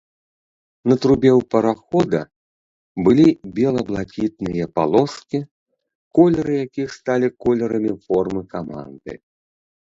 На 0.91 0.95
трубе 1.01 1.29
ў 1.31 1.41
парахода 1.55 2.21
былі 3.09 3.27
бела-блакітныя 3.59 4.65
палоскі, 4.79 5.39
колеры 6.21 6.53
якіх 6.65 6.87
сталі 6.99 7.27
колерамі 7.49 7.93
формы 8.09 8.41
каманды. 8.59 9.13